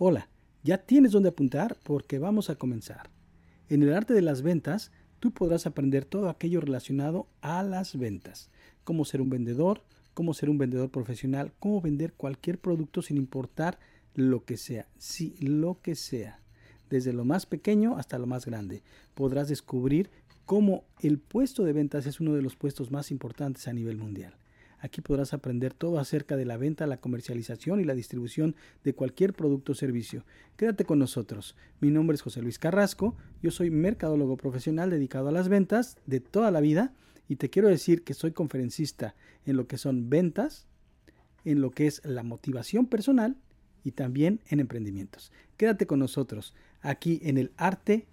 Hola, 0.00 0.28
ya 0.62 0.78
tienes 0.78 1.10
dónde 1.10 1.30
apuntar 1.30 1.76
porque 1.82 2.20
vamos 2.20 2.50
a 2.50 2.54
comenzar. 2.54 3.10
En 3.68 3.82
el 3.82 3.92
arte 3.92 4.14
de 4.14 4.22
las 4.22 4.42
ventas, 4.42 4.92
tú 5.18 5.32
podrás 5.32 5.66
aprender 5.66 6.04
todo 6.04 6.28
aquello 6.28 6.60
relacionado 6.60 7.26
a 7.40 7.64
las 7.64 7.98
ventas, 7.98 8.48
cómo 8.84 9.04
ser 9.04 9.20
un 9.20 9.28
vendedor, 9.28 9.82
cómo 10.14 10.34
ser 10.34 10.50
un 10.50 10.58
vendedor 10.58 10.90
profesional, 10.90 11.52
cómo 11.58 11.80
vender 11.80 12.12
cualquier 12.12 12.60
producto 12.60 13.02
sin 13.02 13.16
importar 13.16 13.80
lo 14.14 14.44
que 14.44 14.56
sea, 14.56 14.86
sí, 14.98 15.34
lo 15.40 15.80
que 15.82 15.96
sea, 15.96 16.38
desde 16.88 17.12
lo 17.12 17.24
más 17.24 17.46
pequeño 17.46 17.96
hasta 17.96 18.20
lo 18.20 18.28
más 18.28 18.46
grande. 18.46 18.84
Podrás 19.16 19.48
descubrir 19.48 20.10
cómo 20.46 20.84
el 21.00 21.18
puesto 21.18 21.64
de 21.64 21.72
ventas 21.72 22.06
es 22.06 22.20
uno 22.20 22.34
de 22.34 22.42
los 22.42 22.54
puestos 22.54 22.92
más 22.92 23.10
importantes 23.10 23.66
a 23.66 23.72
nivel 23.72 23.96
mundial. 23.96 24.36
Aquí 24.80 25.00
podrás 25.00 25.34
aprender 25.34 25.74
todo 25.74 25.98
acerca 25.98 26.36
de 26.36 26.44
la 26.44 26.56
venta, 26.56 26.86
la 26.86 26.98
comercialización 27.00 27.80
y 27.80 27.84
la 27.84 27.94
distribución 27.94 28.54
de 28.84 28.94
cualquier 28.94 29.32
producto 29.32 29.72
o 29.72 29.74
servicio. 29.74 30.24
Quédate 30.56 30.84
con 30.84 30.98
nosotros. 30.98 31.56
Mi 31.80 31.90
nombre 31.90 32.14
es 32.14 32.22
José 32.22 32.42
Luis 32.42 32.58
Carrasco, 32.58 33.16
yo 33.42 33.50
soy 33.50 33.70
mercadólogo 33.70 34.36
profesional 34.36 34.90
dedicado 34.90 35.28
a 35.28 35.32
las 35.32 35.48
ventas 35.48 35.96
de 36.06 36.20
toda 36.20 36.50
la 36.50 36.60
vida 36.60 36.92
y 37.28 37.36
te 37.36 37.50
quiero 37.50 37.68
decir 37.68 38.04
que 38.04 38.14
soy 38.14 38.32
conferencista 38.32 39.14
en 39.44 39.56
lo 39.56 39.66
que 39.66 39.78
son 39.78 40.08
ventas, 40.08 40.66
en 41.44 41.60
lo 41.60 41.70
que 41.70 41.86
es 41.86 42.00
la 42.04 42.22
motivación 42.22 42.86
personal 42.86 43.36
y 43.84 43.92
también 43.92 44.40
en 44.48 44.60
emprendimientos. 44.60 45.32
Quédate 45.56 45.86
con 45.86 45.98
nosotros 45.98 46.54
aquí 46.80 47.20
en 47.22 47.38
el 47.38 47.52
arte 47.56 48.06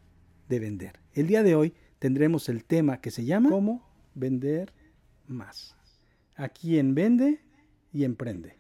de 0.50 0.60
vender. 0.60 1.00
El 1.14 1.28
día 1.28 1.44
de 1.44 1.56
hoy 1.56 1.74
tendremos 2.00 2.50
el 2.50 2.64
tema 2.64 3.02
que 3.02 3.12
se 3.12 3.26
llama 3.26 3.50
¿Cómo 3.50 3.88
vender 4.14 4.74
más? 5.28 5.75
Aquí 6.36 6.78
en 6.78 6.96
Vende 6.96 7.40
y 7.94 8.04
Emprende. 8.04 8.58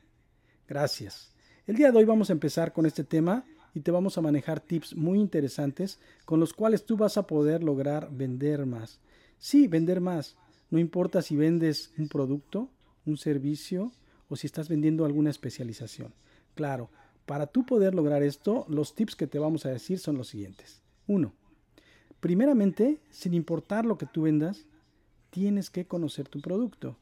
Gracias. 0.67 1.33
El 1.67 1.75
día 1.75 1.91
de 1.91 1.97
hoy 1.97 2.05
vamos 2.05 2.29
a 2.29 2.33
empezar 2.33 2.73
con 2.73 2.85
este 2.85 3.03
tema 3.03 3.45
y 3.73 3.81
te 3.81 3.91
vamos 3.91 4.17
a 4.17 4.21
manejar 4.21 4.61
tips 4.61 4.95
muy 4.95 5.19
interesantes 5.19 5.99
con 6.23 6.39
los 6.39 6.53
cuales 6.53 6.85
tú 6.85 6.95
vas 6.95 7.17
a 7.17 7.27
poder 7.27 7.63
lograr 7.63 8.09
vender 8.11 8.65
más. 8.65 8.99
Sí, 9.37 9.67
vender 9.67 9.99
más. 9.99 10.37
No 10.69 10.79
importa 10.79 11.21
si 11.21 11.35
vendes 11.35 11.91
un 11.97 12.07
producto, 12.07 12.69
un 13.05 13.17
servicio 13.17 13.91
o 14.29 14.35
si 14.35 14.47
estás 14.47 14.69
vendiendo 14.69 15.05
alguna 15.05 15.29
especialización. 15.29 16.13
Claro, 16.55 16.89
para 17.25 17.47
tú 17.47 17.65
poder 17.65 17.93
lograr 17.93 18.23
esto, 18.23 18.65
los 18.69 18.95
tips 18.95 19.15
que 19.15 19.27
te 19.27 19.39
vamos 19.39 19.65
a 19.65 19.69
decir 19.69 19.99
son 19.99 20.17
los 20.17 20.29
siguientes. 20.29 20.81
Uno, 21.07 21.33
primeramente, 22.19 23.01
sin 23.09 23.33
importar 23.33 23.85
lo 23.85 23.97
que 23.97 24.05
tú 24.05 24.23
vendas, 24.23 24.65
tienes 25.29 25.69
que 25.69 25.85
conocer 25.85 26.29
tu 26.29 26.39
producto. 26.39 26.97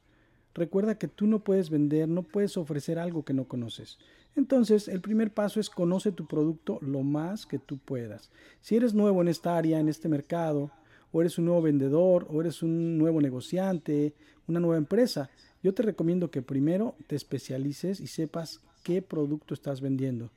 Recuerda 0.55 0.97
que 0.97 1.07
tú 1.07 1.25
no 1.25 1.39
puedes 1.39 1.69
vender, 1.69 2.07
no 2.07 2.23
puedes 2.23 2.57
ofrecer 2.57 2.99
algo 2.99 3.25
que 3.25 3.33
no 3.33 3.47
conoces. 3.47 3.97
Entonces, 4.35 4.87
el 4.87 5.01
primer 5.01 5.33
paso 5.33 5.59
es 5.59 5.69
conoce 5.69 6.11
tu 6.11 6.27
producto 6.27 6.79
lo 6.81 7.01
más 7.01 7.45
que 7.45 7.59
tú 7.59 7.77
puedas. 7.77 8.29
Si 8.61 8.75
eres 8.75 8.93
nuevo 8.93 9.21
en 9.21 9.27
esta 9.27 9.57
área, 9.57 9.79
en 9.79 9.89
este 9.89 10.09
mercado, 10.09 10.71
o 11.11 11.21
eres 11.21 11.37
un 11.37 11.45
nuevo 11.45 11.61
vendedor, 11.61 12.27
o 12.29 12.41
eres 12.41 12.63
un 12.63 12.97
nuevo 12.97 13.21
negociante, 13.21 14.13
una 14.47 14.59
nueva 14.59 14.77
empresa, 14.77 15.29
yo 15.61 15.73
te 15.73 15.83
recomiendo 15.83 16.29
que 16.29 16.41
primero 16.41 16.95
te 17.07 17.15
especialices 17.15 17.99
y 17.99 18.07
sepas 18.07 18.61
qué 18.83 19.01
producto 19.01 19.53
estás 19.53 19.81
vendiendo, 19.81 20.31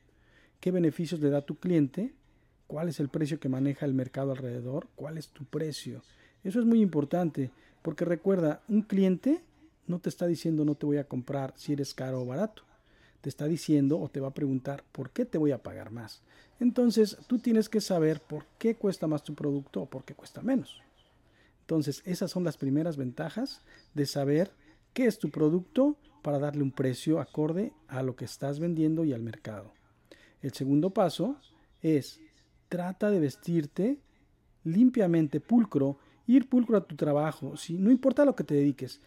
qué 0.60 0.70
beneficios 0.70 1.20
le 1.20 1.30
da 1.30 1.40
tu 1.40 1.56
cliente, 1.56 2.14
cuál 2.66 2.88
es 2.88 3.00
el 3.00 3.08
precio 3.08 3.40
que 3.40 3.48
maneja 3.48 3.86
el 3.86 3.94
mercado 3.94 4.32
alrededor, 4.32 4.88
cuál 4.94 5.18
es 5.18 5.28
tu 5.28 5.44
precio. 5.44 6.02
Eso 6.44 6.60
es 6.60 6.66
muy 6.66 6.80
importante, 6.80 7.50
porque 7.82 8.04
recuerda, 8.04 8.62
un 8.68 8.82
cliente 8.82 9.40
no 9.86 9.98
te 9.98 10.08
está 10.08 10.26
diciendo 10.26 10.64
no 10.64 10.74
te 10.74 10.86
voy 10.86 10.98
a 10.98 11.08
comprar 11.08 11.54
si 11.56 11.72
eres 11.72 11.94
caro 11.94 12.22
o 12.22 12.26
barato. 12.26 12.62
Te 13.20 13.28
está 13.28 13.46
diciendo 13.46 13.98
o 13.98 14.08
te 14.08 14.20
va 14.20 14.28
a 14.28 14.34
preguntar 14.34 14.84
por 14.92 15.10
qué 15.10 15.24
te 15.24 15.38
voy 15.38 15.52
a 15.52 15.62
pagar 15.62 15.90
más. 15.90 16.22
Entonces 16.60 17.16
tú 17.26 17.38
tienes 17.38 17.68
que 17.68 17.80
saber 17.80 18.20
por 18.20 18.46
qué 18.58 18.76
cuesta 18.76 19.06
más 19.06 19.22
tu 19.22 19.34
producto 19.34 19.82
o 19.82 19.86
por 19.86 20.04
qué 20.04 20.14
cuesta 20.14 20.42
menos. 20.42 20.80
Entonces 21.62 22.02
esas 22.04 22.30
son 22.30 22.44
las 22.44 22.56
primeras 22.56 22.96
ventajas 22.96 23.62
de 23.94 24.06
saber 24.06 24.52
qué 24.92 25.06
es 25.06 25.18
tu 25.18 25.30
producto 25.30 25.96
para 26.22 26.38
darle 26.38 26.62
un 26.62 26.72
precio 26.72 27.20
acorde 27.20 27.72
a 27.88 28.02
lo 28.02 28.16
que 28.16 28.24
estás 28.24 28.58
vendiendo 28.58 29.04
y 29.04 29.12
al 29.12 29.22
mercado. 29.22 29.72
El 30.42 30.52
segundo 30.52 30.90
paso 30.90 31.36
es 31.82 32.20
trata 32.68 33.10
de 33.10 33.20
vestirte 33.20 33.98
limpiamente 34.64 35.40
pulcro 35.40 35.98
ir 36.26 36.48
pulcro 36.48 36.76
a 36.76 36.84
tu 36.84 36.96
trabajo, 36.96 37.56
si 37.56 37.74
no 37.74 37.90
importa 37.90 38.24
lo 38.24 38.34
que 38.34 38.44
te 38.44 38.54
dediques. 38.54 39.00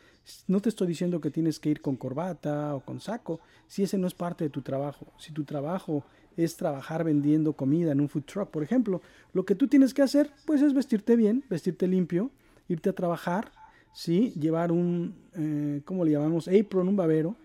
No 0.47 0.61
te 0.61 0.69
estoy 0.69 0.87
diciendo 0.87 1.19
que 1.21 1.31
tienes 1.31 1.59
que 1.59 1.69
ir 1.69 1.81
con 1.81 1.95
corbata 1.95 2.75
o 2.75 2.81
con 2.81 2.99
saco, 2.99 3.39
si 3.67 3.83
ese 3.83 3.97
no 3.97 4.07
es 4.07 4.13
parte 4.13 4.43
de 4.43 4.49
tu 4.49 4.61
trabajo. 4.61 5.07
Si 5.17 5.31
tu 5.31 5.43
trabajo 5.43 6.03
es 6.37 6.55
trabajar 6.55 7.03
vendiendo 7.03 7.53
comida 7.53 7.91
en 7.91 7.99
un 7.99 8.09
food 8.09 8.23
truck, 8.23 8.49
por 8.49 8.63
ejemplo, 8.63 9.01
lo 9.33 9.45
que 9.45 9.55
tú 9.55 9.67
tienes 9.67 9.93
que 9.93 10.01
hacer, 10.01 10.31
pues 10.45 10.61
es 10.61 10.73
vestirte 10.73 11.15
bien, 11.15 11.43
vestirte 11.49 11.87
limpio, 11.87 12.31
irte 12.67 12.89
a 12.89 12.93
trabajar, 12.93 13.51
sí, 13.93 14.33
llevar 14.39 14.71
un, 14.71 15.15
eh, 15.33 15.81
¿cómo 15.85 16.05
le 16.05 16.11
llamamos? 16.11 16.47
Apron, 16.47 16.87
un 16.87 16.95
babero, 16.95 17.35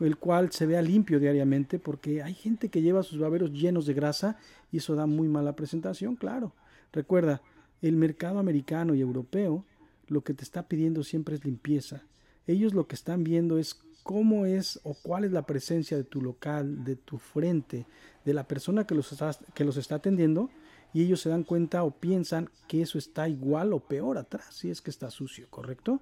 el 0.00 0.16
cual 0.16 0.52
se 0.52 0.66
vea 0.66 0.82
limpio 0.82 1.18
diariamente, 1.18 1.78
porque 1.78 2.22
hay 2.22 2.34
gente 2.34 2.68
que 2.68 2.82
lleva 2.82 3.02
sus 3.02 3.18
baberos 3.18 3.52
llenos 3.52 3.86
de 3.86 3.94
grasa 3.94 4.36
y 4.70 4.78
eso 4.78 4.94
da 4.94 5.06
muy 5.06 5.28
mala 5.28 5.56
presentación, 5.56 6.16
claro. 6.16 6.52
Recuerda, 6.92 7.42
el 7.88 7.96
mercado 7.96 8.38
americano 8.38 8.94
y 8.94 9.00
europeo 9.02 9.64
lo 10.06 10.22
que 10.22 10.32
te 10.32 10.42
está 10.42 10.68
pidiendo 10.68 11.02
siempre 11.04 11.34
es 11.34 11.44
limpieza. 11.44 12.02
Ellos 12.46 12.72
lo 12.72 12.86
que 12.86 12.94
están 12.94 13.24
viendo 13.24 13.58
es 13.58 13.78
cómo 14.02 14.46
es 14.46 14.80
o 14.84 14.94
cuál 14.94 15.24
es 15.24 15.32
la 15.32 15.46
presencia 15.46 15.96
de 15.96 16.04
tu 16.04 16.22
local, 16.22 16.84
de 16.84 16.96
tu 16.96 17.18
frente, 17.18 17.86
de 18.24 18.34
la 18.34 18.48
persona 18.48 18.86
que 18.86 18.94
los 18.94 19.12
está, 19.12 19.36
que 19.54 19.64
los 19.64 19.76
está 19.76 19.96
atendiendo 19.96 20.50
y 20.94 21.02
ellos 21.02 21.20
se 21.20 21.28
dan 21.28 21.42
cuenta 21.42 21.84
o 21.84 21.90
piensan 21.90 22.48
que 22.68 22.80
eso 22.80 22.96
está 22.96 23.28
igual 23.28 23.72
o 23.74 23.80
peor 23.80 24.16
atrás, 24.16 24.54
si 24.54 24.70
es 24.70 24.80
que 24.80 24.90
está 24.90 25.10
sucio, 25.10 25.46
¿correcto? 25.50 26.00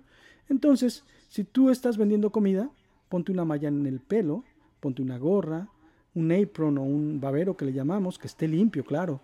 Entonces, 0.49 1.05
si 1.29 1.43
tú 1.43 1.71
estás 1.71 1.97
vendiendo 1.97 2.31
comida, 2.31 2.71
ponte 3.09 3.33
una 3.33 3.45
malla 3.45 3.69
en 3.69 3.87
el 3.87 4.01
pelo, 4.01 4.45
ponte 4.81 5.03
una 5.03 5.19
gorra, 5.19 5.69
un 6.15 6.31
apron 6.31 6.79
o 6.79 6.83
un 6.83 7.21
babero 7.21 7.57
que 7.57 7.65
le 7.65 7.73
llamamos, 7.73 8.19
que 8.19 8.27
esté 8.27 8.47
limpio, 8.47 8.85
claro, 8.85 9.21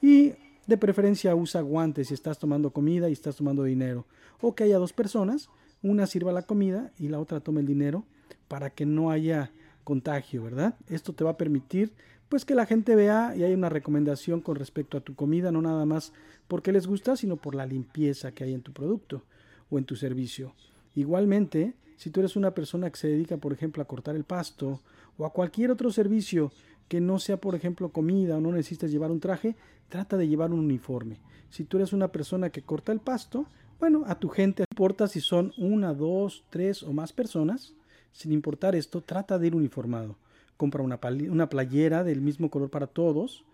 y 0.00 0.32
de 0.66 0.76
preferencia 0.76 1.34
usa 1.34 1.60
guantes 1.60 2.08
si 2.08 2.14
estás 2.14 2.38
tomando 2.38 2.70
comida 2.70 3.08
y 3.08 3.12
estás 3.12 3.36
tomando 3.36 3.64
dinero. 3.64 4.06
O 4.40 4.54
que 4.54 4.64
haya 4.64 4.78
dos 4.78 4.92
personas, 4.92 5.48
una 5.82 6.06
sirva 6.06 6.32
la 6.32 6.42
comida 6.42 6.92
y 6.98 7.08
la 7.08 7.18
otra 7.18 7.40
tome 7.40 7.60
el 7.60 7.66
dinero 7.66 8.04
para 8.48 8.70
que 8.70 8.86
no 8.86 9.10
haya 9.10 9.52
contagio, 9.84 10.44
¿verdad? 10.44 10.76
Esto 10.88 11.12
te 11.12 11.24
va 11.24 11.30
a 11.30 11.36
permitir 11.36 11.92
pues 12.28 12.44
que 12.46 12.54
la 12.54 12.64
gente 12.64 12.96
vea 12.96 13.34
y 13.36 13.44
haya 13.44 13.54
una 13.54 13.68
recomendación 13.68 14.40
con 14.40 14.56
respecto 14.56 14.96
a 14.96 15.02
tu 15.02 15.14
comida, 15.14 15.52
no 15.52 15.60
nada 15.60 15.84
más 15.84 16.12
porque 16.48 16.72
les 16.72 16.86
gusta, 16.86 17.14
sino 17.14 17.36
por 17.36 17.54
la 17.54 17.66
limpieza 17.66 18.32
que 18.32 18.44
hay 18.44 18.54
en 18.54 18.62
tu 18.62 18.72
producto 18.72 19.22
o 19.68 19.78
en 19.78 19.84
tu 19.84 19.96
servicio. 19.96 20.54
Igualmente, 20.94 21.74
si 21.96 22.10
tú 22.10 22.20
eres 22.20 22.36
una 22.36 22.52
persona 22.52 22.90
que 22.90 22.98
se 22.98 23.08
dedica, 23.08 23.36
por 23.36 23.52
ejemplo, 23.52 23.82
a 23.82 23.86
cortar 23.86 24.16
el 24.16 24.24
pasto 24.24 24.80
o 25.18 25.26
a 25.26 25.32
cualquier 25.32 25.70
otro 25.70 25.90
servicio 25.90 26.52
que 26.88 27.00
no 27.00 27.18
sea, 27.18 27.36
por 27.38 27.54
ejemplo, 27.54 27.90
comida 27.90 28.36
o 28.36 28.40
no 28.40 28.52
necesitas 28.52 28.90
llevar 28.90 29.10
un 29.10 29.20
traje, 29.20 29.56
trata 29.88 30.16
de 30.16 30.28
llevar 30.28 30.52
un 30.52 30.60
uniforme. 30.60 31.20
Si 31.50 31.64
tú 31.64 31.76
eres 31.76 31.92
una 31.92 32.08
persona 32.08 32.50
que 32.50 32.62
corta 32.62 32.92
el 32.92 33.00
pasto, 33.00 33.46
bueno, 33.78 34.04
a 34.06 34.14
tu 34.18 34.28
gente, 34.28 34.62
no 34.62 34.66
importa 34.72 35.08
si 35.08 35.20
son 35.20 35.52
una, 35.56 35.92
dos, 35.92 36.44
tres 36.50 36.82
o 36.82 36.92
más 36.92 37.12
personas, 37.12 37.74
sin 38.12 38.32
importar 38.32 38.74
esto, 38.74 39.00
trata 39.00 39.38
de 39.38 39.48
ir 39.48 39.54
uniformado. 39.54 40.16
Compra 40.56 40.82
una, 40.82 41.00
una 41.30 41.48
playera 41.48 42.04
del 42.04 42.20
mismo 42.20 42.50
color 42.50 42.70
para 42.70 42.86
todos, 42.86 43.44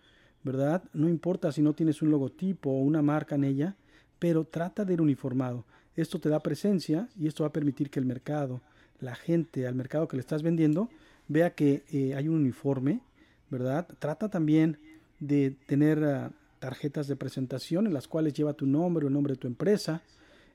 ¿verdad? 0.43 0.83
No 0.93 1.09
importa 1.09 1.51
si 1.51 1.61
no 1.61 1.73
tienes 1.73 2.01
un 2.01 2.11
logotipo 2.11 2.69
o 2.69 2.81
una 2.81 3.01
marca 3.01 3.35
en 3.35 3.43
ella, 3.43 3.75
pero 4.19 4.43
trata 4.43 4.85
de 4.85 4.93
ir 4.93 5.01
uniformado. 5.01 5.65
Esto 5.95 6.19
te 6.19 6.29
da 6.29 6.39
presencia 6.41 7.09
y 7.19 7.27
esto 7.27 7.43
va 7.43 7.49
a 7.49 7.53
permitir 7.53 7.89
que 7.89 7.99
el 7.99 8.05
mercado, 8.05 8.61
la 8.99 9.15
gente 9.15 9.67
al 9.67 9.75
mercado 9.75 10.07
que 10.07 10.17
le 10.17 10.21
estás 10.21 10.43
vendiendo, 10.43 10.89
vea 11.27 11.55
que 11.55 11.83
eh, 11.91 12.15
hay 12.15 12.27
un 12.27 12.35
uniforme 12.35 13.01
¿verdad? 13.49 13.87
Trata 13.99 14.29
también 14.29 14.77
de 15.19 15.51
tener 15.65 16.03
ah, 16.03 16.31
tarjetas 16.59 17.07
de 17.07 17.15
presentación 17.15 17.87
en 17.87 17.93
las 17.93 18.07
cuales 18.07 18.33
lleva 18.33 18.53
tu 18.53 18.65
nombre 18.65 19.05
o 19.05 19.07
el 19.07 19.13
nombre 19.13 19.33
de 19.33 19.39
tu 19.39 19.47
empresa, 19.47 20.01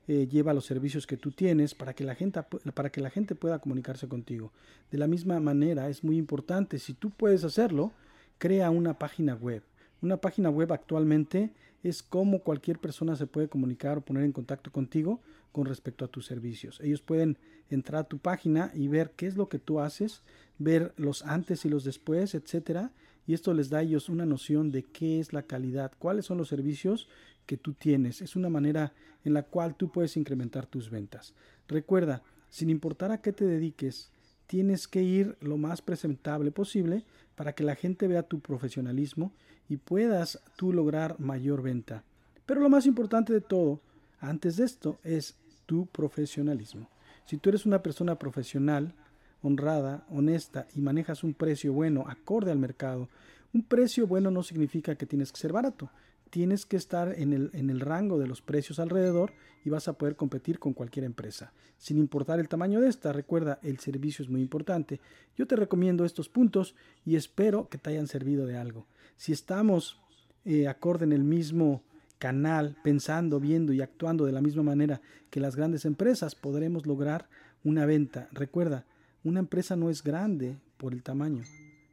eh, 0.07 0.27
lleva 0.27 0.53
los 0.53 0.65
servicios 0.65 1.07
que 1.07 1.17
tú 1.17 1.31
tienes 1.31 1.73
para 1.73 1.93
que, 1.93 2.03
la 2.03 2.15
gente, 2.15 2.41
para 2.73 2.91
que 2.91 3.01
la 3.01 3.09
gente 3.09 3.33
pueda 3.35 3.59
comunicarse 3.59 4.07
contigo. 4.07 4.51
De 4.91 4.97
la 4.97 5.07
misma 5.07 5.39
manera, 5.39 5.89
es 5.89 6.03
muy 6.03 6.17
importante, 6.17 6.77
si 6.79 6.93
tú 6.93 7.09
puedes 7.09 7.43
hacerlo, 7.43 7.91
crea 8.37 8.69
una 8.69 8.99
página 8.99 9.33
web. 9.33 9.63
Una 10.01 10.17
página 10.17 10.49
web 10.49 10.71
actualmente 10.71 11.51
es 11.89 12.01
como 12.01 12.39
cualquier 12.39 12.79
persona 12.79 13.15
se 13.15 13.27
puede 13.27 13.47
comunicar 13.47 13.99
o 13.99 14.01
poner 14.01 14.23
en 14.23 14.31
contacto 14.31 14.71
contigo 14.71 15.21
con 15.51 15.67
respecto 15.67 16.03
a 16.03 16.07
tus 16.07 16.25
servicios. 16.25 16.79
Ellos 16.81 17.01
pueden 17.01 17.37
entrar 17.69 18.01
a 18.01 18.07
tu 18.07 18.17
página 18.17 18.71
y 18.73 18.87
ver 18.87 19.11
qué 19.15 19.27
es 19.27 19.37
lo 19.37 19.49
que 19.49 19.59
tú 19.59 19.79
haces, 19.79 20.23
ver 20.57 20.93
los 20.97 21.23
antes 21.23 21.63
y 21.63 21.69
los 21.69 21.83
después, 21.83 22.33
etcétera, 22.33 22.91
y 23.27 23.35
esto 23.35 23.53
les 23.53 23.69
da 23.69 23.79
a 23.79 23.81
ellos 23.83 24.09
una 24.09 24.25
noción 24.25 24.71
de 24.71 24.81
qué 24.81 25.19
es 25.19 25.31
la 25.31 25.43
calidad, 25.43 25.91
cuáles 25.99 26.25
son 26.25 26.39
los 26.39 26.47
servicios 26.47 27.07
que 27.45 27.55
tú 27.55 27.73
tienes. 27.73 28.21
Es 28.21 28.35
una 28.35 28.49
manera 28.49 28.93
en 29.23 29.33
la 29.33 29.43
cual 29.43 29.75
tú 29.75 29.91
puedes 29.91 30.17
incrementar 30.17 30.65
tus 30.65 30.89
ventas. 30.89 31.35
Recuerda, 31.67 32.23
sin 32.49 32.71
importar 32.71 33.11
a 33.11 33.21
qué 33.21 33.31
te 33.31 33.45
dediques, 33.45 34.09
tienes 34.47 34.87
que 34.87 35.03
ir 35.03 35.37
lo 35.41 35.57
más 35.57 35.81
presentable 35.81 36.51
posible 36.51 37.03
para 37.35 37.53
que 37.53 37.63
la 37.63 37.75
gente 37.75 38.07
vea 38.07 38.23
tu 38.23 38.39
profesionalismo 38.39 39.33
y 39.67 39.77
puedas 39.77 40.41
tú 40.55 40.71
lograr 40.71 41.19
mayor 41.19 41.61
venta. 41.61 42.03
Pero 42.45 42.61
lo 42.61 42.69
más 42.69 42.85
importante 42.85 43.33
de 43.33 43.41
todo, 43.41 43.81
antes 44.19 44.57
de 44.57 44.65
esto, 44.65 44.99
es 45.03 45.35
tu 45.65 45.87
profesionalismo. 45.87 46.89
Si 47.25 47.37
tú 47.37 47.49
eres 47.49 47.65
una 47.65 47.81
persona 47.81 48.19
profesional, 48.19 48.93
honrada, 49.41 50.05
honesta 50.09 50.67
y 50.75 50.81
manejas 50.81 51.23
un 51.23 51.33
precio 51.33 51.73
bueno 51.73 52.05
acorde 52.07 52.51
al 52.51 52.59
mercado, 52.59 53.09
un 53.55 53.63
precio 53.63 54.05
bueno 54.05 54.31
no 54.31 54.43
significa 54.43 54.95
que 54.95 55.05
tienes 55.05 55.31
que 55.31 55.39
ser 55.39 55.53
barato. 55.53 55.89
Tienes 56.29 56.65
que 56.65 56.75
estar 56.75 57.17
en 57.17 57.31
el, 57.31 57.51
en 57.53 57.69
el 57.69 57.79
rango 57.79 58.19
de 58.19 58.27
los 58.27 58.41
precios 58.41 58.79
alrededor 58.79 59.31
y 59.63 59.69
vas 59.69 59.87
a 59.87 59.93
poder 59.93 60.17
competir 60.17 60.59
con 60.59 60.73
cualquier 60.73 61.05
empresa. 61.05 61.53
Sin 61.77 61.97
importar 61.97 62.41
el 62.41 62.49
tamaño 62.49 62.81
de 62.81 62.89
esta, 62.89 63.13
recuerda, 63.13 63.59
el 63.63 63.79
servicio 63.79 64.23
es 64.23 64.29
muy 64.29 64.41
importante. 64.41 64.99
Yo 65.37 65.47
te 65.47 65.55
recomiendo 65.55 66.03
estos 66.03 66.27
puntos 66.27 66.75
y 67.05 67.15
espero 67.15 67.69
que 67.69 67.77
te 67.77 67.91
hayan 67.91 68.07
servido 68.07 68.45
de 68.45 68.57
algo. 68.57 68.87
Si 69.15 69.31
estamos 69.31 70.01
eh, 70.43 70.67
acorde 70.67 71.05
en 71.05 71.13
el 71.13 71.23
mismo 71.23 71.81
canal, 72.19 72.75
pensando, 72.83 73.39
viendo 73.39 73.71
y 73.71 73.81
actuando 73.81 74.25
de 74.25 74.33
la 74.33 74.41
misma 74.41 74.63
manera 74.63 74.99
que 75.29 75.39
las 75.39 75.55
grandes 75.55 75.85
empresas, 75.85 76.35
podremos 76.35 76.85
lograr 76.85 77.29
una 77.63 77.85
venta. 77.85 78.27
Recuerda, 78.33 78.85
una 79.23 79.39
empresa 79.39 79.77
no 79.77 79.89
es 79.89 80.03
grande 80.03 80.57
por 80.75 80.91
el 80.91 81.03
tamaño, 81.03 81.43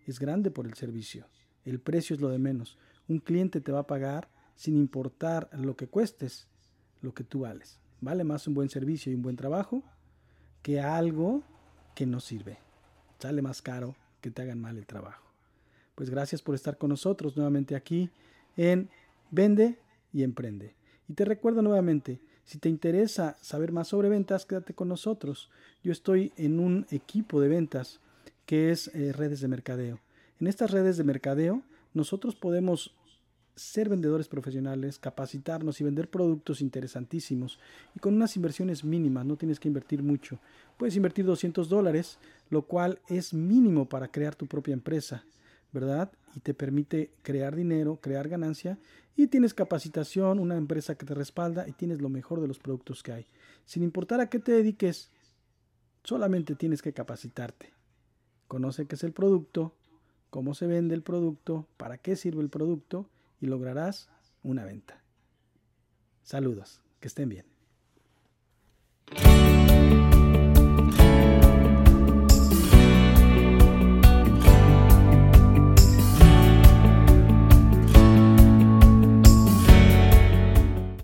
es 0.09 0.19
grande 0.19 0.51
por 0.51 0.67
el 0.67 0.75
servicio. 0.75 1.25
El 1.65 1.81
precio 1.81 2.15
es 2.15 2.21
lo 2.21 2.29
de 2.29 2.39
menos. 2.39 2.79
Un 3.09 3.19
cliente 3.19 3.61
te 3.61 3.73
va 3.73 3.81
a 3.81 3.87
pagar 3.87 4.29
sin 4.57 4.77
importar 4.77 5.49
lo 5.53 5.77
que 5.77 5.89
cuestes, 5.89 6.47
lo 7.01 7.15
que 7.15 7.25
tú 7.25 7.41
vales. 7.41 7.79
Vale 8.01 8.25
más 8.25 8.47
un 8.47 8.55
buen 8.55 8.69
servicio 8.69 9.13
y 9.13 9.15
un 9.15 9.23
buen 9.23 9.37
trabajo 9.37 9.83
que 10.63 10.81
algo 10.81 11.43
que 11.95 12.07
no 12.07 12.21
sirve. 12.21 12.59
Sale 13.19 13.43
más 13.43 13.63
caro 13.63 13.95
que 14.21 14.31
te 14.31 14.43
hagan 14.43 14.61
mal 14.61 14.77
el 14.77 14.87
trabajo. 14.87 15.25
Pues 15.95 16.11
gracias 16.11 16.43
por 16.43 16.55
estar 16.55 16.79
con 16.79 16.91
nosotros 16.91 17.37
nuevamente 17.37 17.77
aquí 17.77 18.11
en 18.57 18.89
Vende 19.31 19.79
y 20.13 20.23
Emprende. 20.23 20.75
Y 21.09 21.15
te 21.15 21.25
recuerdo 21.25 21.63
nuevamente, 21.63 22.21
si 22.45 22.59
te 22.59 22.69
interesa 22.69 23.37
saber 23.41 23.73
más 23.73 23.89
sobre 23.89 24.09
ventas, 24.09 24.47
quédate 24.47 24.75
con 24.75 24.89
nosotros. 24.89 25.51
Yo 25.83 25.93
estoy 25.93 26.33
en 26.37 26.59
un 26.59 26.87
equipo 26.91 27.41
de 27.41 27.49
ventas 27.49 28.01
que 28.47 28.71
es 28.71 28.89
eh, 28.95 29.13
redes 29.13 29.41
de 29.41 29.49
mercadeo. 29.49 30.01
En 30.43 30.49
estas 30.49 30.73
redes 30.73 30.97
de 30.97 31.05
mercadeo, 31.05 31.63
nosotros 31.95 32.35
podemos 32.35 32.97
ser 33.55 33.89
vendedores 33.89 34.27
profesionales, 34.27 34.99
capacitarnos 34.99 35.81
y 35.81 35.85
vender 35.85 36.11
productos 36.11 36.61
interesantísimos 36.61 37.61
y 37.95 38.01
con 38.01 38.15
unas 38.15 38.35
inversiones 38.35 38.83
mínimas, 38.83 39.25
no 39.25 39.37
tienes 39.37 39.61
que 39.61 39.69
invertir 39.69 40.03
mucho. 40.03 40.41
Puedes 40.79 40.97
invertir 40.97 41.27
200 41.27 41.69
dólares, 41.69 42.19
lo 42.51 42.63
cual 42.63 42.99
es 43.07 43.33
mínimo 43.33 43.89
para 43.89 44.09
crear 44.09 44.35
tu 44.35 44.49
propia 44.49 44.73
empresa, 44.73 45.25
¿verdad? 45.71 46.11
Y 46.35 46.41
te 46.41 46.55
permite 46.55 47.13
crear 47.23 47.55
dinero, 47.55 48.01
crear 48.03 48.29
ganancia 48.29 48.81
y 49.15 49.29
tienes 49.29 49.55
capacitación, 49.55 50.41
una 50.41 50.57
empresa 50.57 50.97
que 50.97 51.07
te 51.07 51.15
respalda 51.15 51.69
y 51.69 51.73
tienes 51.73 52.03
lo 52.03 52.09
mejor 52.09 52.41
de 52.41 52.49
los 52.49 52.59
productos 52.59 53.05
que 53.05 53.13
hay. 53.13 53.27
Sin 53.65 53.85
importar 53.85 54.21
a 54.21 54.29
qué 54.29 54.41
te 54.41 54.51
dediques, 54.51 55.09
solamente 56.03 56.57
tienes 56.57 56.83
que 56.83 56.93
capacitarte. 56.93 57.73
Conoce 58.49 58.87
qué 58.87 58.97
es 58.97 59.05
el 59.05 59.13
producto, 59.13 59.77
cómo 60.33 60.55
se 60.55 60.67
vende 60.67 60.95
el 60.95 61.03
producto, 61.03 61.69
para 61.77 61.99
qué 61.99 62.17
sirve 62.17 62.41
el 62.41 62.49
producto 62.49 63.07
y 63.39 63.49
lograrás 63.49 64.09
una 64.43 64.65
venta. 64.65 65.03
Saludos, 66.23 66.81
que 67.01 67.09
estén 67.09 67.29
bien. 67.29 67.52